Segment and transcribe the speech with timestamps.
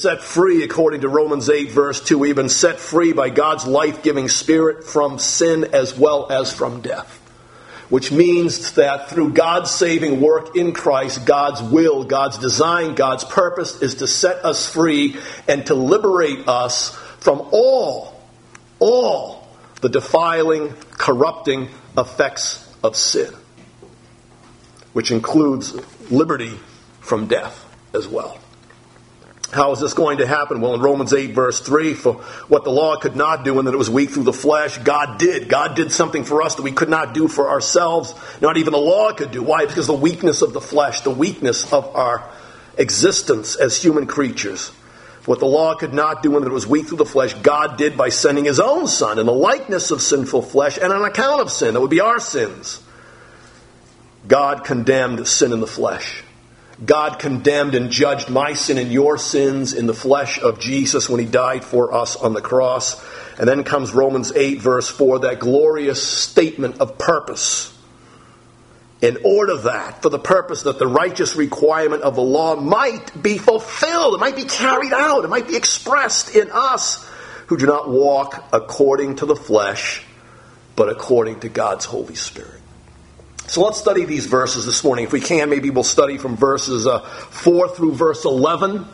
[0.00, 2.16] set free according to Romans 8, verse 2.
[2.16, 6.80] We've been set free by God's life giving spirit from sin as well as from
[6.80, 7.18] death.
[7.90, 13.82] Which means that through God's saving work in Christ, God's will, God's design, God's purpose
[13.82, 15.16] is to set us free
[15.46, 18.18] and to liberate us from all,
[18.78, 19.46] all
[19.82, 23.34] the defiling, corrupting effects of sin,
[24.94, 25.74] which includes
[26.10, 26.58] liberty
[27.00, 28.39] from death as well.
[29.52, 30.60] How is this going to happen?
[30.60, 32.14] Well, in Romans 8, verse 3, for
[32.46, 35.18] what the law could not do and that it was weak through the flesh, God
[35.18, 35.48] did.
[35.48, 38.14] God did something for us that we could not do for ourselves.
[38.40, 39.42] Not even the law could do.
[39.42, 39.66] Why?
[39.66, 42.30] Because the weakness of the flesh, the weakness of our
[42.78, 44.68] existence as human creatures.
[45.26, 47.76] What the law could not do and that it was weak through the flesh, God
[47.76, 51.40] did by sending His own Son in the likeness of sinful flesh and on account
[51.40, 51.74] of sin.
[51.74, 52.80] That would be our sins.
[54.28, 56.22] God condemned sin in the flesh.
[56.84, 61.20] God condemned and judged my sin and your sins in the flesh of Jesus when
[61.20, 63.04] he died for us on the cross.
[63.38, 67.76] And then comes Romans 8, verse 4, that glorious statement of purpose.
[69.02, 73.38] In order that, for the purpose that the righteous requirement of the law might be
[73.38, 77.06] fulfilled, it might be carried out, it might be expressed in us
[77.46, 80.04] who do not walk according to the flesh,
[80.76, 82.59] but according to God's Holy Spirit.
[83.50, 85.06] So let's study these verses this morning.
[85.06, 88.86] If we can, maybe we'll study from verses uh, 4 through verse 11.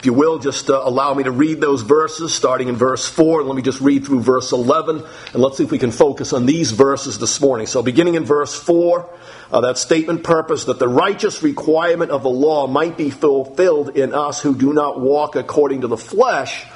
[0.00, 3.44] If you will, just uh, allow me to read those verses, starting in verse 4.
[3.44, 4.96] Let me just read through verse 11,
[5.32, 7.68] and let's see if we can focus on these verses this morning.
[7.68, 9.08] So, beginning in verse 4,
[9.52, 14.12] uh, that statement purpose that the righteous requirement of the law might be fulfilled in
[14.12, 16.66] us who do not walk according to the flesh,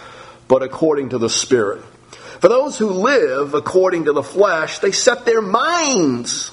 [0.46, 1.82] but according to the Spirit.
[2.38, 6.52] For those who live according to the flesh, they set their minds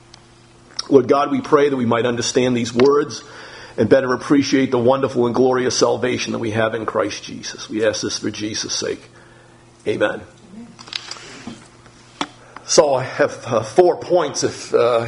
[0.91, 3.23] Lord God, we pray that we might understand these words
[3.77, 7.69] and better appreciate the wonderful and glorious salvation that we have in Christ Jesus.
[7.69, 9.01] We ask this for Jesus' sake.
[9.87, 10.21] Amen.
[12.65, 14.43] So I have uh, four points.
[14.43, 15.07] If uh,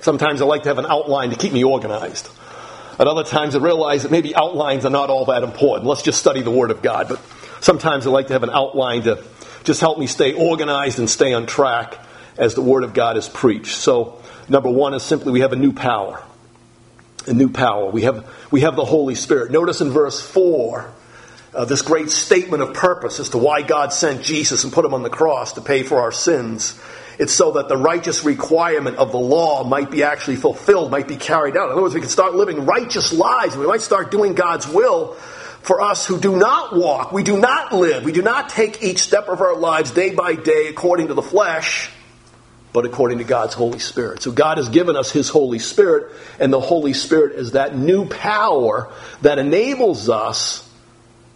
[0.00, 2.28] sometimes I like to have an outline to keep me organized.
[2.98, 5.88] At other times I realize that maybe outlines are not all that important.
[5.88, 7.08] Let's just study the Word of God.
[7.08, 7.20] But
[7.60, 9.24] sometimes I like to have an outline to
[9.64, 11.98] just help me stay organized and stay on track
[12.38, 13.74] as the Word of God is preached.
[13.74, 16.22] So Number one is simply we have a new power.
[17.26, 17.90] A new power.
[17.90, 19.50] We have, we have the Holy Spirit.
[19.50, 20.92] Notice in verse 4
[21.54, 24.94] uh, this great statement of purpose as to why God sent Jesus and put him
[24.94, 26.78] on the cross to pay for our sins.
[27.18, 31.16] It's so that the righteous requirement of the law might be actually fulfilled, might be
[31.16, 31.66] carried out.
[31.66, 33.56] In other words, we can start living righteous lives.
[33.56, 35.14] We might start doing God's will
[35.62, 37.10] for us who do not walk.
[37.10, 38.04] We do not live.
[38.04, 41.22] We do not take each step of our lives day by day according to the
[41.22, 41.90] flesh
[42.76, 44.22] but according to God's Holy Spirit.
[44.22, 48.06] So God has given us His Holy Spirit, and the Holy Spirit is that new
[48.06, 48.92] power
[49.22, 50.68] that enables us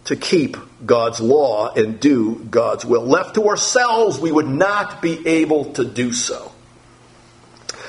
[0.03, 3.01] to keep God's law and do God's will.
[3.01, 6.51] Left to ourselves, we would not be able to do so.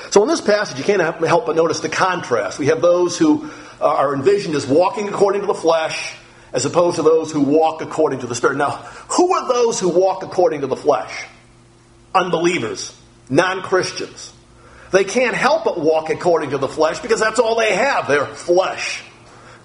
[0.09, 2.57] So in this passage, you can't help but notice the contrast.
[2.57, 6.15] We have those who are envisioned as walking according to the flesh,
[6.53, 8.57] as opposed to those who walk according to the Spirit.
[8.57, 8.77] Now,
[9.09, 11.27] who are those who walk according to the flesh?
[12.15, 12.99] Unbelievers
[13.29, 14.33] non Christians.
[14.91, 18.25] They can't help but walk according to the flesh because that's all they have, their
[18.27, 19.03] flesh.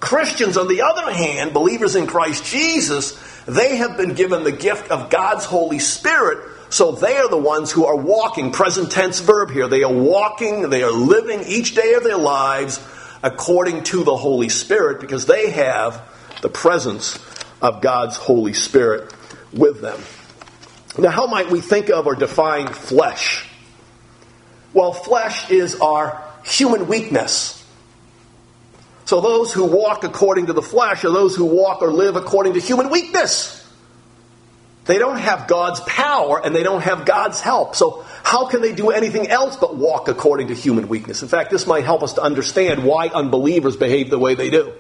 [0.01, 3.13] Christians, on the other hand, believers in Christ Jesus,
[3.47, 7.73] they have been given the gift of God's Holy Spirit, so they are the ones
[7.73, 9.69] who are walking, present tense verb here.
[9.69, 12.81] They are walking, they are living each day of their lives
[13.23, 16.03] according to the Holy Spirit because they have
[16.43, 17.19] the presence
[17.61, 19.13] of God's Holy Spirit
[19.53, 20.01] with them.
[20.97, 23.48] Now, how might we think of or define flesh?
[24.73, 27.55] Well, flesh is our human weakness.
[29.05, 32.55] So those who walk according to the flesh are those who walk or live according
[32.55, 33.59] to human weakness.
[34.89, 37.77] They don't have God's power and they don't have God's help.
[37.77, 41.23] So, how can they do anything else but walk according to human weakness?
[41.23, 44.73] In fact, this might help us to understand why unbelievers behave the way they do.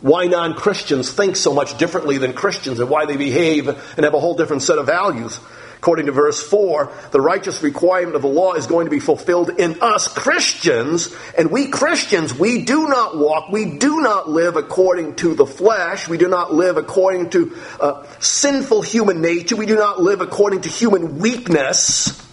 [0.00, 4.14] Why non Christians think so much differently than Christians and why they behave and have
[4.14, 5.40] a whole different set of values.
[5.78, 9.50] According to verse 4, the righteous requirement of the law is going to be fulfilled
[9.60, 15.14] in us Christians, and we Christians, we do not walk, we do not live according
[15.16, 19.76] to the flesh, we do not live according to uh, sinful human nature, we do
[19.76, 22.24] not live according to human weakness.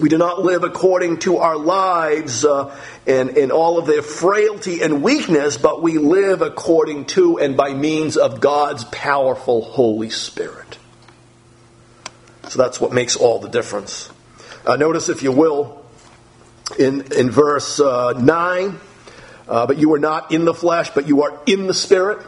[0.00, 4.82] We do not live according to our lives uh, and, and all of their frailty
[4.82, 10.78] and weakness, but we live according to and by means of God's powerful Holy Spirit.
[12.48, 14.10] So that's what makes all the difference.
[14.66, 15.84] Uh, notice, if you will,
[16.78, 18.80] in, in verse uh, 9,
[19.48, 22.24] uh, but you are not in the flesh, but you are in the Spirit.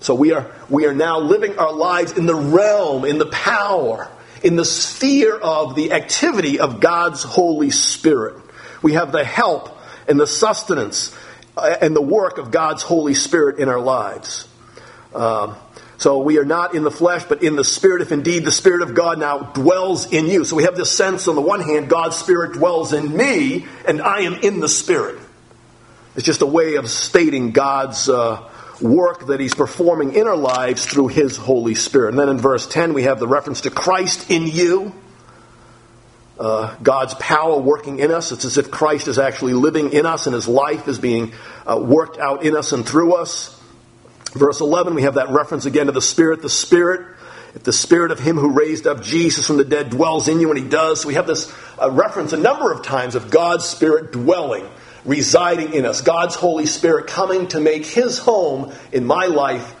[0.00, 4.10] So we are, we are now living our lives in the realm, in the power,
[4.42, 8.36] in the sphere of the activity of God's Holy Spirit.
[8.82, 9.76] We have the help
[10.06, 11.16] and the sustenance
[11.56, 14.46] uh, and the work of God's Holy Spirit in our lives.
[15.14, 15.56] Um,
[15.98, 18.82] so we are not in the flesh, but in the Spirit, if indeed the Spirit
[18.82, 20.44] of God now dwells in you.
[20.44, 24.02] So we have this sense, on the one hand, God's Spirit dwells in me, and
[24.02, 25.18] I am in the Spirit.
[26.14, 28.46] It's just a way of stating God's uh,
[28.80, 32.10] work that He's performing in our lives through His Holy Spirit.
[32.10, 34.94] And then in verse 10, we have the reference to Christ in you.
[36.38, 38.32] Uh, God's power working in us.
[38.32, 41.32] It's as if Christ is actually living in us and His life is being
[41.66, 43.55] uh, worked out in us and through us.
[44.36, 46.42] Verse 11, we have that reference again to the Spirit.
[46.42, 47.16] The Spirit,
[47.54, 50.50] if the Spirit of Him who raised up Jesus from the dead dwells in you,
[50.50, 53.64] and He does, so we have this uh, reference a number of times of God's
[53.64, 54.68] Spirit dwelling,
[55.04, 56.00] residing in us.
[56.00, 59.74] God's Holy Spirit coming to make His home in my life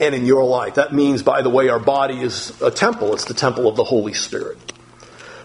[0.00, 0.74] and in your life.
[0.74, 3.14] That means, by the way, our body is a temple.
[3.14, 4.58] It's the temple of the Holy Spirit.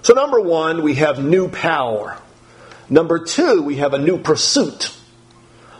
[0.01, 2.17] So, number one, we have new power.
[2.89, 4.95] Number two, we have a new pursuit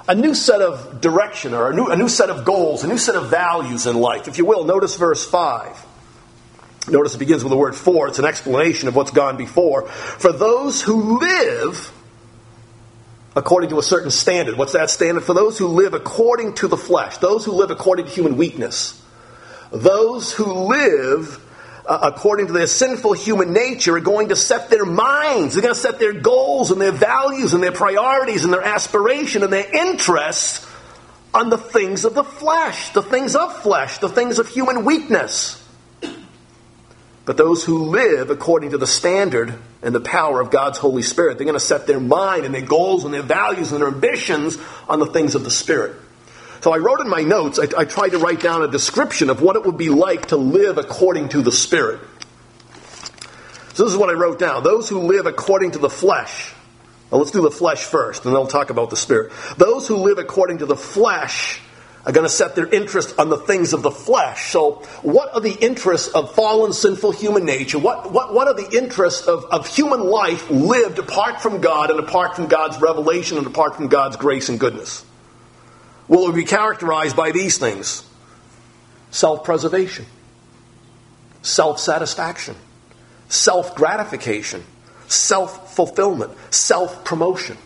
[0.10, 2.98] a new set of direction or a new, a new set of goals, a new
[2.98, 4.28] set of values in life.
[4.28, 5.86] If you will, notice verse 5.
[6.90, 8.08] Notice it begins with the word for.
[8.08, 9.88] It's an explanation of what's gone before.
[9.88, 11.94] For those who live
[13.36, 14.58] according to a certain standard.
[14.58, 15.24] What's that standard?
[15.24, 19.02] For those who live according to the flesh, those who live according to human weakness,
[19.72, 21.40] those who live
[21.86, 25.74] uh, according to their sinful human nature, are going to set their minds, they're going
[25.74, 29.70] to set their goals and their values and their priorities and their aspiration and their
[29.76, 30.66] interests
[31.34, 35.64] on the things of the flesh, the things of flesh, the things of human weakness.
[37.26, 39.54] But those who live according to the standard
[39.84, 42.64] and the power of God's Holy Spirit, they're going to set their mind and their
[42.64, 45.96] goals and their values and their ambitions on the things of the Spirit.
[46.62, 49.42] So I wrote in my notes, I, I tried to write down a description of
[49.42, 52.02] what it would be like to live according to the Spirit.
[53.74, 54.64] So this is what I wrote down.
[54.64, 56.54] Those who live according to the flesh.
[57.10, 59.32] Well, let's do the flesh first, and then I'll talk about the Spirit.
[59.58, 61.62] Those who live according to the flesh
[62.06, 64.52] are going to set their interest on the things of the flesh.
[64.52, 67.80] So, what are the interests of fallen, sinful human nature?
[67.80, 72.00] What, what, what are the interests of, of human life lived apart from God and
[72.00, 75.06] apart from God's revelation and apart from God's grace and goodness?
[76.10, 78.04] Will it be characterized by these things?
[79.12, 80.06] Self preservation,
[81.42, 82.56] self satisfaction,
[83.30, 84.66] self gratification,
[85.08, 87.58] self fulfillment, self promotion.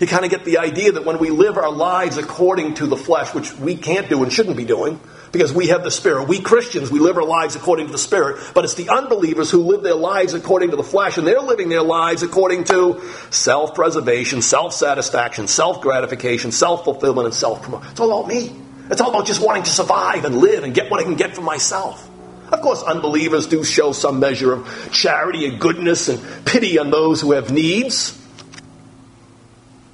[0.00, 2.96] You kind of get the idea that when we live our lives according to the
[2.96, 5.00] flesh, which we can't do and shouldn't be doing,
[5.36, 6.28] because we have the Spirit.
[6.28, 9.58] We Christians, we live our lives according to the Spirit, but it's the unbelievers who
[9.64, 13.74] live their lives according to the flesh, and they're living their lives according to self
[13.74, 17.90] preservation, self satisfaction, self gratification, self fulfillment, and self promotion.
[17.90, 18.50] It's all about me.
[18.90, 21.34] It's all about just wanting to survive and live and get what I can get
[21.34, 22.08] for myself.
[22.50, 27.20] Of course, unbelievers do show some measure of charity and goodness and pity on those
[27.20, 28.18] who have needs.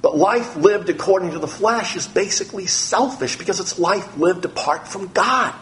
[0.03, 4.85] But life lived according to the flesh is basically selfish because it's life lived apart
[4.85, 5.55] from God.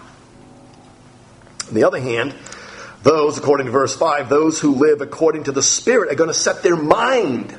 [1.67, 2.33] On the other hand,
[3.03, 6.33] those, according to verse 5, those who live according to the Spirit are going to
[6.33, 7.49] set their mind.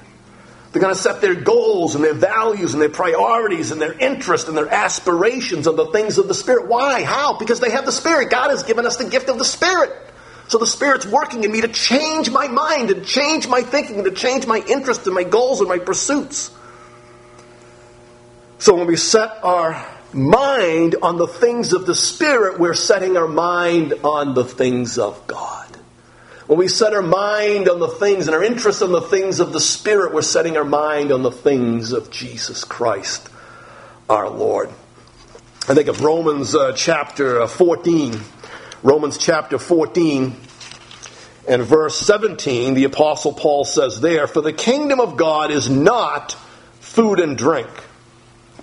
[0.73, 4.49] They're going to set their goals and their values and their priorities and their interests
[4.49, 6.67] and their aspirations on the things of the Spirit.
[6.67, 7.05] Why?
[7.05, 7.39] How?
[7.39, 8.29] Because they have the Spirit.
[8.29, 9.93] God has given us the gift of the Spirit.
[10.49, 14.05] So the Spirit's working in me to change my mind and change my thinking and
[14.05, 16.51] to change my interests and my goals and my pursuits.
[18.63, 23.27] So when we set our mind on the things of the Spirit, we're setting our
[23.27, 25.67] mind on the things of God.
[26.47, 29.53] When we set our mind on the things and our interest on the things of
[29.53, 33.29] the Spirit, we're setting our mind on the things of Jesus Christ,
[34.09, 34.69] our Lord.
[35.69, 38.21] I think of Romans uh, chapter uh, 14.
[38.85, 40.37] Romans chapter 14
[41.49, 46.35] and verse 17, the Apostle Paul says there, For the kingdom of God is not
[46.79, 47.69] food and drink,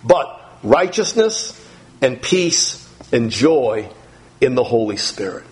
[0.03, 1.55] but righteousness
[2.01, 3.89] and peace and joy
[4.41, 5.45] in the Holy Spirit.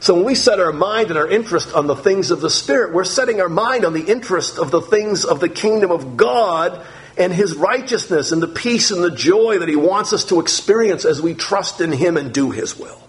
[0.00, 2.92] So when we set our mind and our interest on the things of the Spirit,
[2.92, 6.84] we're setting our mind on the interest of the things of the kingdom of God
[7.16, 11.04] and His righteousness and the peace and the joy that He wants us to experience
[11.04, 13.00] as we trust in Him and do His will.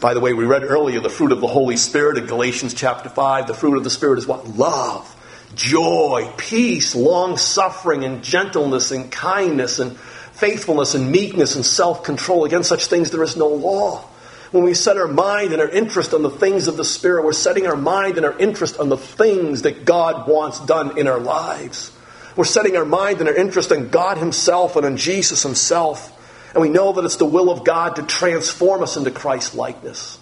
[0.00, 3.08] By the way, we read earlier the fruit of the Holy Spirit in Galatians chapter
[3.08, 3.46] 5.
[3.46, 4.56] The fruit of the Spirit is what?
[4.56, 5.14] Love,
[5.54, 12.44] joy, peace, long suffering, and gentleness, and kindness, and faithfulness, and meekness, and self control.
[12.44, 14.04] Against such things there is no law.
[14.50, 17.32] When we set our mind and our interest on the things of the Spirit, we're
[17.32, 21.20] setting our mind and our interest on the things that God wants done in our
[21.20, 21.90] lives.
[22.36, 26.18] We're setting our mind and our interest on God Himself and on Jesus Himself.
[26.52, 30.18] And we know that it's the will of God to transform us into Christ likeness.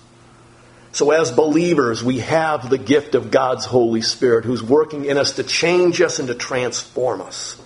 [0.93, 5.33] So, as believers, we have the gift of God's Holy Spirit who's working in us
[5.33, 7.61] to change us and to transform us.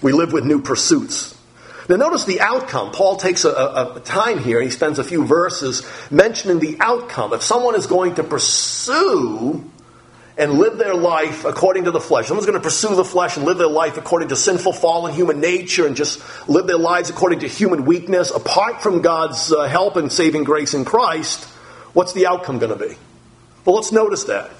[0.00, 1.36] We live with new pursuits.
[1.88, 2.92] Now, notice the outcome.
[2.92, 7.32] Paul takes a, a, a time here, he spends a few verses mentioning the outcome.
[7.32, 9.68] If someone is going to pursue
[10.38, 12.26] and live their life according to the flesh.
[12.26, 15.40] Someone's going to pursue the flesh and live their life according to sinful, fallen human
[15.40, 19.96] nature and just live their lives according to human weakness, apart from God's uh, help
[19.96, 21.48] and saving grace in Christ.
[21.92, 22.96] What's the outcome going to be?
[23.64, 24.50] Well, let's notice that.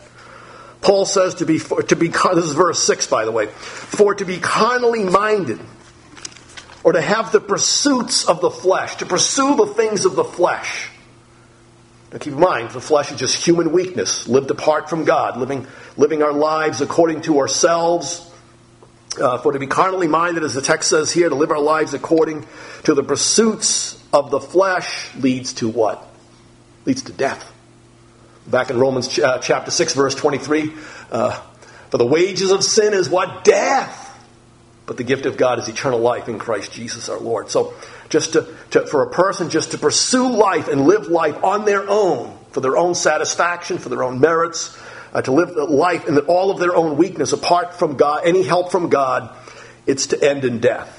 [0.80, 4.24] Paul says to be, to be, this is verse 6, by the way, for to
[4.24, 5.60] be carnally minded
[6.84, 10.88] or to have the pursuits of the flesh, to pursue the things of the flesh.
[12.12, 15.66] Now keep in mind, the flesh is just human weakness, lived apart from God, living,
[15.96, 18.28] living our lives according to ourselves.
[19.20, 21.92] Uh, for to be carnally minded, as the text says here, to live our lives
[21.92, 22.46] according
[22.84, 26.11] to the pursuits of the flesh leads to what?
[26.84, 27.52] Leads to death.
[28.46, 30.72] Back in Romans ch- uh, chapter 6, verse 23,
[31.10, 31.40] uh,
[31.90, 33.44] for the wages of sin is what?
[33.44, 34.08] Death.
[34.84, 37.50] But the gift of God is eternal life in Christ Jesus our Lord.
[37.50, 37.74] So,
[38.08, 41.88] just to, to, for a person just to pursue life and live life on their
[41.88, 44.76] own, for their own satisfaction, for their own merits,
[45.12, 48.72] uh, to live life in all of their own weakness, apart from God, any help
[48.72, 49.34] from God,
[49.86, 50.98] it's to end in death.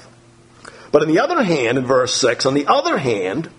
[0.90, 3.50] But on the other hand, in verse 6, on the other hand,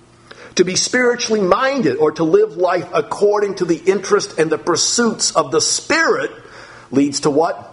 [0.55, 5.35] to be spiritually minded or to live life according to the interest and the pursuits
[5.35, 6.31] of the Spirit
[6.91, 7.71] leads to what?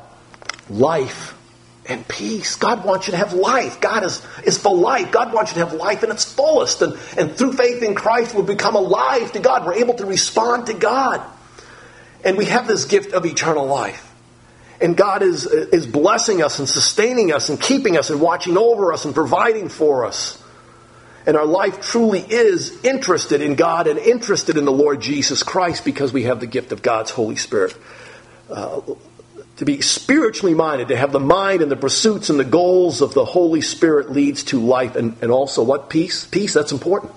[0.68, 1.38] Life
[1.86, 2.56] and peace.
[2.56, 3.80] God wants you to have life.
[3.80, 5.10] God is, is for life.
[5.10, 6.82] God wants you to have life in its fullest.
[6.82, 9.66] And, and through faith in Christ, we become alive to God.
[9.66, 11.22] We're able to respond to God.
[12.24, 14.08] And we have this gift of eternal life.
[14.80, 18.92] And God is, is blessing us and sustaining us and keeping us and watching over
[18.92, 20.41] us and providing for us.
[21.26, 25.84] And our life truly is interested in God and interested in the Lord Jesus Christ
[25.84, 27.76] because we have the gift of God's Holy Spirit.
[28.50, 28.80] Uh,
[29.56, 33.14] to be spiritually minded, to have the mind and the pursuits and the goals of
[33.14, 35.90] the Holy Spirit leads to life and, and also what?
[35.90, 36.24] Peace?
[36.24, 37.12] Peace, that's important.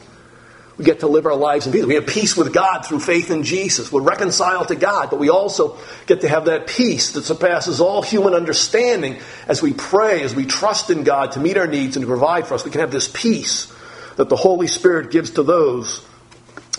[0.77, 1.85] We get to live our lives in peace.
[1.85, 3.91] We have peace with God through faith in Jesus.
[3.91, 8.01] We're reconciled to God, but we also get to have that peace that surpasses all
[8.01, 12.03] human understanding as we pray, as we trust in God to meet our needs and
[12.03, 12.65] to provide for us.
[12.65, 13.73] We can have this peace
[14.17, 16.05] that the Holy Spirit gives to those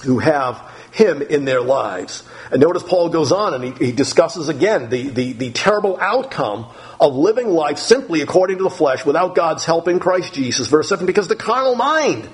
[0.02, 0.58] who have
[0.92, 2.22] Him in their lives.
[2.50, 6.66] And notice Paul goes on and he, he discusses again the, the, the terrible outcome
[7.00, 10.68] of living life simply according to the flesh without God's help in Christ Jesus.
[10.68, 12.28] Verse 7 because the carnal mind,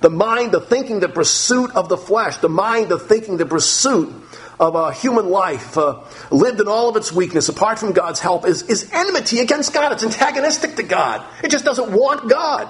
[0.00, 4.12] the mind, the thinking, the pursuit of the flesh, the mind, the thinking, the pursuit
[4.58, 8.46] of a human life uh, lived in all of its weakness apart from God's help
[8.46, 9.92] is, is enmity against God.
[9.92, 11.24] It's antagonistic to God.
[11.42, 12.68] It just doesn't want God.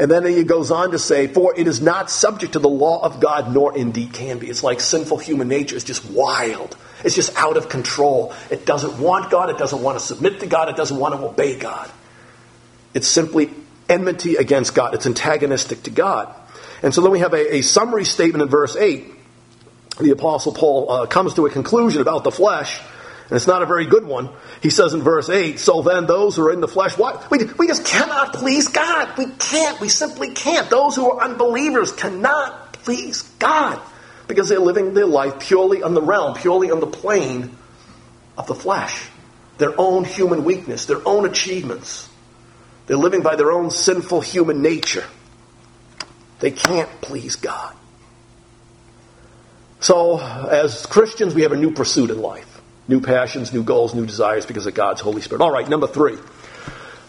[0.00, 3.04] And then he goes on to say, For it is not subject to the law
[3.04, 4.48] of God, nor indeed can be.
[4.48, 5.74] It's like sinful human nature.
[5.74, 6.76] It's just wild.
[7.04, 8.32] It's just out of control.
[8.50, 9.50] It doesn't want God.
[9.50, 10.68] It doesn't want to submit to God.
[10.68, 11.90] It doesn't want to obey God.
[12.94, 13.50] It's simply
[13.88, 14.94] enmity against God.
[14.94, 16.34] It's antagonistic to God.
[16.82, 19.04] And so then we have a, a summary statement in verse 8.
[20.00, 22.80] The Apostle Paul uh, comes to a conclusion about the flesh
[23.28, 24.30] and it's not a very good one.
[24.62, 27.30] He says in verse 8, So then those who are in the flesh, what?
[27.30, 29.18] We, we just cannot please God.
[29.18, 29.78] We can't.
[29.80, 30.70] We simply can't.
[30.70, 33.80] Those who are unbelievers cannot please God
[34.28, 37.54] because they're living their life purely on the realm, purely on the plane
[38.38, 39.08] of the flesh.
[39.58, 42.08] Their own human weakness, their own achievements.
[42.86, 45.04] They're living by their own sinful human nature.
[46.40, 47.74] They can't please God.
[49.80, 52.47] So, as Christians, we have a new pursuit in life.
[52.88, 55.42] New passions, new goals, new desires because of God's Holy Spirit.
[55.42, 56.16] All right, number three.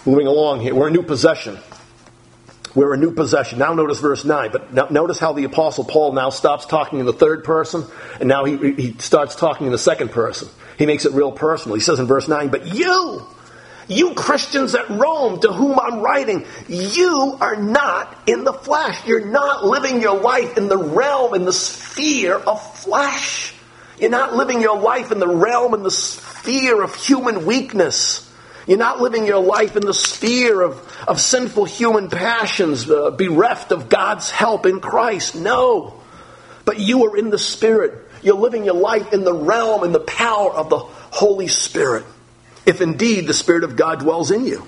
[0.06, 1.58] Moving along here, we're a new possession.
[2.76, 3.60] We're a new possession.
[3.60, 4.52] Now notice verse 9.
[4.52, 7.86] But notice how the Apostle Paul now stops talking in the third person,
[8.20, 10.50] and now he, he starts talking in the second person.
[10.78, 11.76] He makes it real personal.
[11.76, 13.26] He says in verse 9, But you,
[13.88, 19.06] you Christians at Rome to whom I'm writing, you are not in the flesh.
[19.06, 23.54] You're not living your life in the realm, in the sphere of flesh.
[24.00, 28.26] You're not living your life in the realm, and the sphere of human weakness.
[28.68, 33.72] You're not living your life in the sphere of, of sinful human passions, uh, bereft
[33.72, 35.36] of God's help in Christ.
[35.36, 36.00] No.
[36.66, 38.08] But you are in the Spirit.
[38.22, 42.06] You're living your life in the realm and the power of the Holy Spirit.
[42.66, 44.68] If indeed the Spirit of God dwells in you.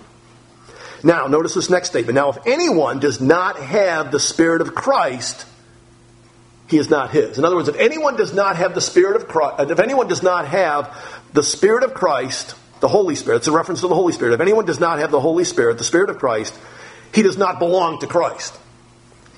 [1.04, 2.16] Now, notice this next statement.
[2.16, 5.46] Now, if anyone does not have the Spirit of Christ,
[6.72, 7.38] he is not his.
[7.38, 10.08] In other words, if anyone does not have the Spirit of Christ, uh, if anyone
[10.08, 10.98] does not have
[11.34, 13.38] the Spirit of Christ, the Holy Spirit.
[13.38, 14.34] It's a reference to the Holy Spirit.
[14.34, 16.58] If anyone does not have the Holy Spirit, the Spirit of Christ,
[17.13, 18.58] he does not belong to Christ.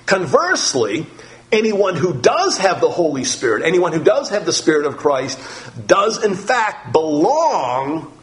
[0.05, 1.07] Conversely,
[1.51, 5.39] anyone who does have the Holy Spirit, anyone who does have the Spirit of Christ,
[5.85, 8.15] does in fact belong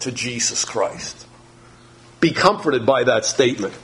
[0.00, 1.26] to Jesus Christ.
[2.20, 3.74] Be comforted by that statement.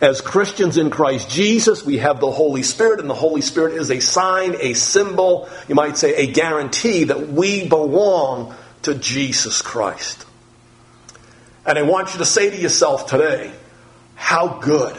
[0.00, 3.90] As Christians in Christ Jesus, we have the Holy Spirit, and the Holy Spirit is
[3.90, 10.24] a sign, a symbol, you might say a guarantee that we belong to Jesus Christ.
[11.66, 13.52] And I want you to say to yourself today,
[14.14, 14.96] how good,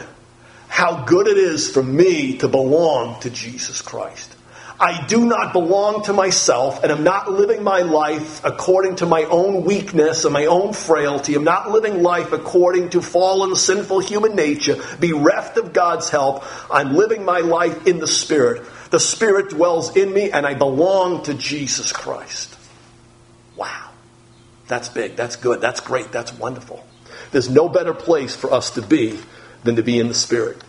[0.68, 4.36] how good it is for me to belong to Jesus Christ.
[4.82, 9.22] I do not belong to myself and I'm not living my life according to my
[9.22, 11.36] own weakness and my own frailty.
[11.36, 16.42] I'm not living life according to fallen, sinful human nature, bereft of God's help.
[16.68, 18.66] I'm living my life in the Spirit.
[18.90, 22.56] The Spirit dwells in me and I belong to Jesus Christ.
[23.54, 23.90] Wow.
[24.66, 25.14] That's big.
[25.14, 25.60] That's good.
[25.60, 26.10] That's great.
[26.10, 26.84] That's wonderful.
[27.30, 29.16] There's no better place for us to be
[29.62, 30.60] than to be in the Spirit.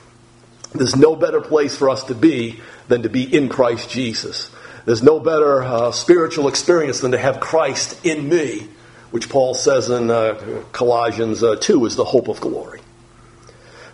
[0.74, 4.50] There's no better place for us to be than to be in Christ Jesus.
[4.86, 8.68] There's no better uh, spiritual experience than to have Christ in me,
[9.12, 12.82] which Paul says in uh, Colossians uh, 2 is the hope of glory.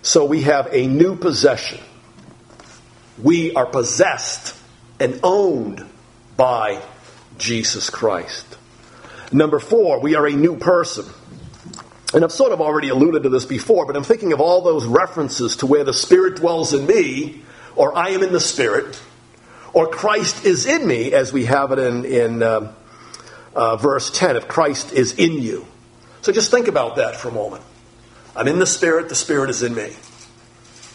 [0.02, 1.80] So we have a new possession.
[3.22, 4.56] We are possessed
[5.00, 5.86] and owned
[6.38, 6.82] by
[7.38, 8.58] Jesus Christ.
[9.32, 11.06] Number four, we are a new person.
[12.14, 14.86] And I've sort of already alluded to this before, but I'm thinking of all those
[14.86, 17.44] references to where the Spirit dwells in me,
[17.76, 19.00] or I am in the Spirit,
[19.74, 22.74] or Christ is in me, as we have it in, in uh,
[23.54, 25.68] uh, verse 10, if Christ is in you.
[26.22, 27.64] So just think about that for a moment.
[28.36, 29.96] I'm in the Spirit, the Spirit is in me.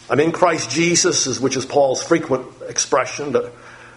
[0.09, 3.35] I'm in Christ Jesus, which is Paul's frequent expression,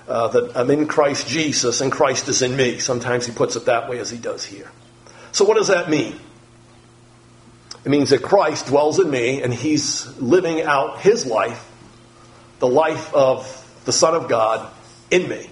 [0.09, 2.79] uh, that I'm in Christ Jesus and Christ is in me.
[2.79, 4.71] Sometimes he puts it that way as he does here.
[5.33, 6.19] So, what does that mean?
[7.85, 11.65] It means that Christ dwells in me and he's living out his life,
[12.59, 13.47] the life of
[13.85, 14.71] the Son of God,
[15.11, 15.49] in me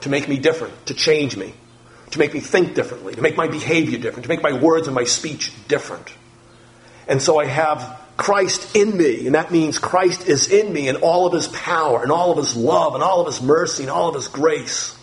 [0.00, 1.54] to make me different, to change me,
[2.10, 4.94] to make me think differently, to make my behavior different, to make my words and
[4.94, 6.12] my speech different.
[7.06, 10.96] And so I have Christ in me, and that means Christ is in me in
[10.96, 13.90] all of his power, and all of his love, and all of his mercy, and
[13.90, 14.96] all of his grace.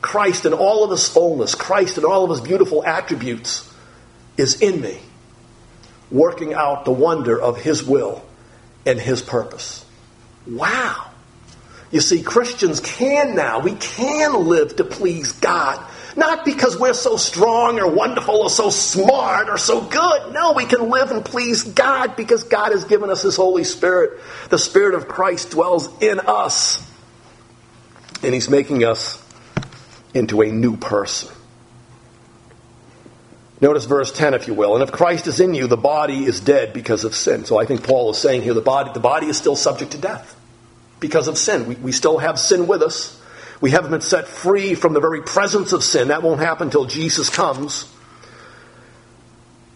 [0.00, 3.72] Christ in all of his fullness, Christ in all of his beautiful attributes
[4.36, 5.00] is in me,
[6.10, 8.24] working out the wonder of his will
[8.86, 9.84] and his purpose.
[10.46, 11.10] Wow.
[11.90, 15.84] You see, Christians can now, we can live to please God
[16.18, 20.32] not because we're so strong or wonderful or so smart or so good.
[20.32, 24.20] No, we can live and please God because God has given us His Holy Spirit.
[24.50, 26.84] The Spirit of Christ dwells in us.
[28.22, 29.22] And He's making us
[30.12, 31.32] into a new person.
[33.60, 34.74] Notice verse 10, if you will.
[34.74, 37.44] And if Christ is in you, the body is dead because of sin.
[37.44, 39.98] So I think Paul is saying here the body, the body is still subject to
[39.98, 40.36] death
[41.00, 41.66] because of sin.
[41.66, 43.20] We, we still have sin with us.
[43.60, 46.08] We haven't been set free from the very presence of sin.
[46.08, 47.92] That won't happen until Jesus comes.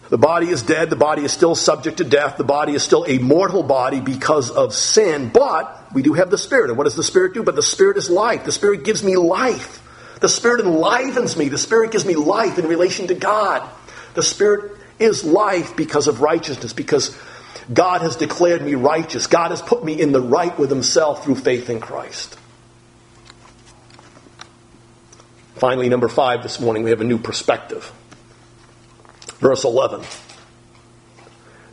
[0.09, 0.89] The body is dead.
[0.89, 2.37] The body is still subject to death.
[2.37, 5.29] The body is still a mortal body because of sin.
[5.33, 6.69] But we do have the Spirit.
[6.69, 7.43] And what does the Spirit do?
[7.43, 8.45] But the Spirit is life.
[8.45, 9.82] The Spirit gives me life.
[10.23, 11.49] The Spirit enlivens me.
[11.49, 13.69] The Spirit gives me life in relation to God.
[14.13, 17.13] The Spirit is life because of righteousness, because
[17.73, 19.27] God has declared me righteous.
[19.27, 22.37] God has put me in the right with Himself through faith in Christ.
[25.55, 27.91] Finally, number five this morning, we have a new perspective.
[29.39, 30.05] Verse 11.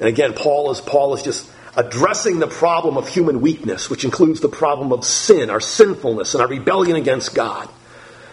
[0.00, 4.40] And again, Paul is, Paul is just addressing the problem of human weakness, which includes
[4.40, 7.68] the problem of sin, our sinfulness, and our rebellion against God.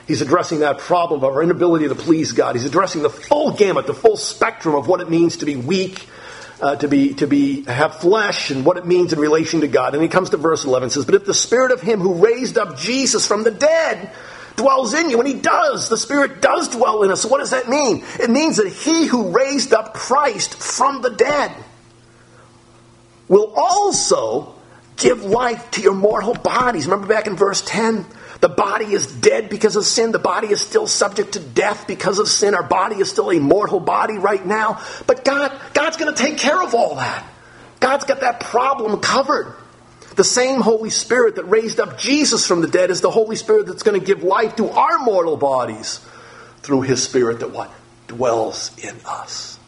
[0.07, 2.55] He's addressing that problem of our inability to please God.
[2.55, 6.07] He's addressing the full gamut, the full spectrum of what it means to be weak,
[6.61, 9.93] uh, to be to be have flesh and what it means in relation to God.
[9.93, 12.57] And he comes to verse 11 says, "But if the spirit of him who raised
[12.57, 14.09] up Jesus from the dead
[14.55, 17.21] dwells in you, and he does, the spirit does dwell in us.
[17.21, 18.03] So what does that mean?
[18.19, 21.51] It means that he who raised up Christ from the dead
[23.27, 24.55] will also
[24.97, 26.87] give life to your mortal bodies.
[26.87, 28.05] Remember back in verse 10?
[28.39, 30.11] The body is dead because of sin.
[30.11, 32.53] The body is still subject to death because of sin.
[32.53, 34.81] Our body is still a mortal body right now.
[35.07, 37.25] But God, God's going to take care of all that.
[37.79, 39.55] God's got that problem covered.
[40.15, 43.67] The same Holy Spirit that raised up Jesus from the dead is the Holy Spirit
[43.67, 45.99] that's going to give life to our mortal bodies
[46.61, 47.71] through his Spirit that what?
[48.07, 49.59] Dwells in us.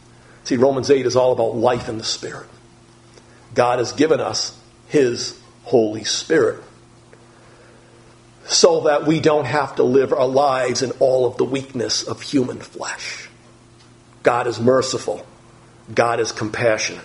[0.44, 2.48] See, Romans 8 is all about life in the Spirit.
[3.54, 4.56] God has given us
[4.88, 6.62] his Holy Spirit
[8.50, 12.20] so that we don't have to live our lives in all of the weakness of
[12.20, 13.28] human flesh.
[14.24, 15.24] God is merciful.
[15.94, 17.04] God is compassionate.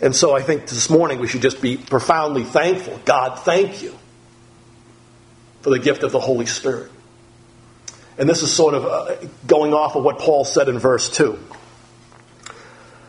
[0.00, 2.98] And so I think this morning we should just be profoundly thankful.
[3.04, 3.94] God, thank you
[5.60, 6.90] for the gift of the Holy Spirit.
[8.16, 11.38] And this is sort of uh, going off of what Paul said in verse 2.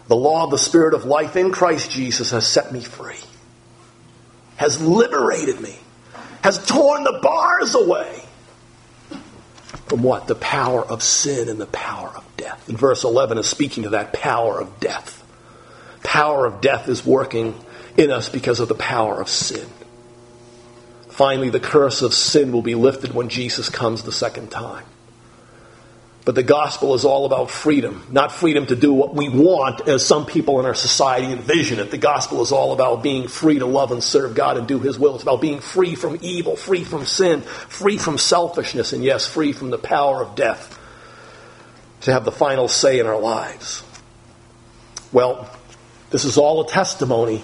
[0.09, 3.19] The law of the Spirit of life in Christ Jesus has set me free,
[4.57, 5.79] has liberated me
[6.43, 8.21] has torn the bars away
[9.87, 10.27] from what?
[10.27, 12.67] The power of sin and the power of death.
[12.67, 15.23] And verse 11 is speaking to that power of death.
[16.03, 17.55] Power of death is working
[17.95, 19.67] in us because of the power of sin.
[21.09, 24.83] Finally, the curse of sin will be lifted when Jesus comes the second time.
[26.25, 30.05] But the gospel is all about freedom, not freedom to do what we want as
[30.05, 31.91] some people in our society envision it.
[31.91, 34.97] The gospel is all about being free to love and serve God and do His
[34.97, 35.15] will.
[35.15, 39.51] It's about being free from evil, free from sin, free from selfishness, and yes, free
[39.51, 40.79] from the power of death
[42.01, 43.83] to have the final say in our lives.
[45.11, 45.49] Well,
[46.09, 47.43] this is all a testimony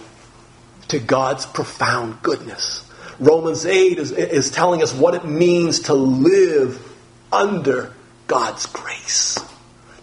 [0.87, 2.89] to God's profound goodness.
[3.19, 6.81] Romans 8 is, is telling us what it means to live
[7.31, 7.93] under
[8.29, 9.37] God's grace,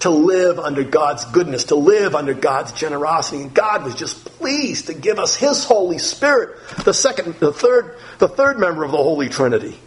[0.00, 3.40] to live under God's goodness, to live under God's generosity.
[3.40, 7.96] And God was just pleased to give us His Holy Spirit, the second, the third,
[8.18, 9.78] the third member of the Holy Trinity,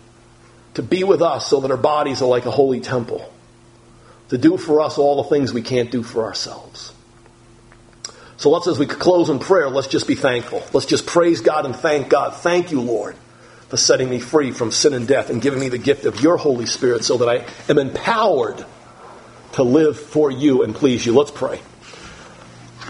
[0.74, 3.32] to be with us so that our bodies are like a holy temple,
[4.30, 6.94] to do for us all the things we can't do for ourselves.
[8.38, 10.64] So let's, as we close in prayer, let's just be thankful.
[10.72, 12.36] Let's just praise God and thank God.
[12.36, 13.18] Thank you, Lord
[13.70, 16.38] for setting me free from sin and death and giving me the gift of your
[16.38, 18.66] Holy Spirit so that I am empowered
[19.54, 21.14] to live for you and please you.
[21.14, 21.62] Let's pray.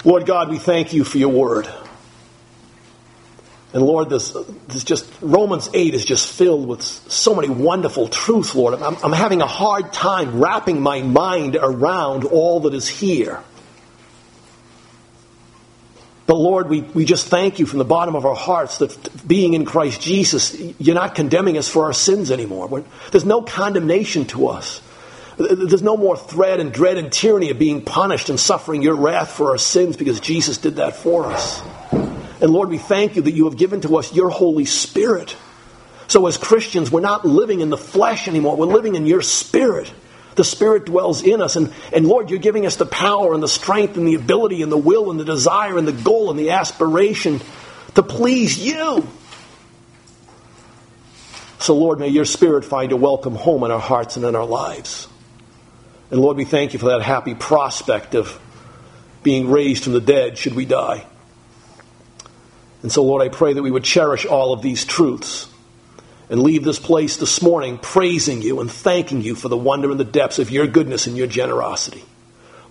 [0.06, 1.68] Lord God, we thank you for your word.
[3.72, 4.36] And Lord, this,
[4.68, 8.74] this just, Romans 8 is just filled with so many wonderful truths, Lord.
[8.82, 13.44] I'm, I'm having a hard time wrapping my mind around all that is here.
[16.30, 19.56] But Lord, we, we just thank you from the bottom of our hearts that being
[19.56, 22.68] in Christ Jesus, you're not condemning us for our sins anymore.
[22.68, 24.80] We're, there's no condemnation to us.
[25.38, 29.32] There's no more threat and dread and tyranny of being punished and suffering your wrath
[29.32, 31.64] for our sins because Jesus did that for us.
[31.92, 35.36] And Lord, we thank you that you have given to us your Holy Spirit.
[36.10, 38.56] So as Christians, we're not living in the flesh anymore.
[38.56, 39.92] We're living in your spirit.
[40.40, 41.58] The Spirit dwells in us.
[41.58, 44.72] And, and Lord, you're giving us the power and the strength and the ability and
[44.72, 47.42] the will and the desire and the goal and the aspiration
[47.96, 49.06] to please you.
[51.60, 54.46] So, Lord, may your Spirit find a welcome home in our hearts and in our
[54.46, 55.10] lives.
[56.10, 58.40] And Lord, we thank you for that happy prospect of
[59.24, 61.06] being raised from the dead should we die.
[62.82, 65.50] And so, Lord, I pray that we would cherish all of these truths
[66.30, 70.00] and leave this place this morning praising you and thanking you for the wonder and
[70.00, 72.04] the depths of your goodness and your generosity.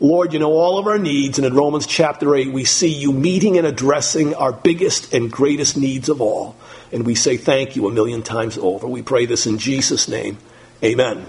[0.01, 3.13] Lord, you know all of our needs, and in Romans chapter 8, we see you
[3.13, 6.55] meeting and addressing our biggest and greatest needs of all.
[6.93, 8.87] And we say thank you a million times over.
[8.87, 10.39] We pray this in Jesus' name.
[10.85, 11.27] Amen.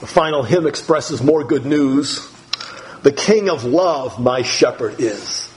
[0.00, 2.26] The final hymn expresses more good news.
[3.02, 5.52] The King of Love, my shepherd is.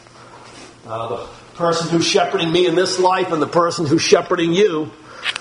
[0.85, 1.25] Uh,
[1.61, 4.91] person who's shepherding me in this life and the person who's shepherding you,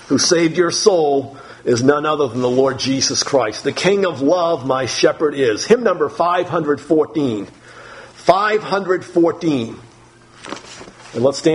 [0.07, 3.65] who saved your soul, is none other than the Lord Jesus Christ.
[3.65, 5.67] The King of love, my shepherd is.
[5.67, 7.47] Hymn number 514.
[7.47, 9.81] 514.
[11.15, 11.49] And let's stand.